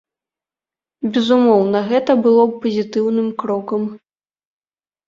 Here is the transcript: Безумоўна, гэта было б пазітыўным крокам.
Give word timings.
Безумоўна, 1.17 1.79
гэта 1.91 2.11
было 2.25 2.43
б 2.53 2.65
пазітыўным 2.65 3.33
крокам. 3.45 3.81